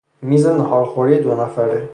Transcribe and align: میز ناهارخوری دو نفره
میز 0.21 0.45
ناهارخوری 0.47 1.19
دو 1.19 1.35
نفره 1.35 1.89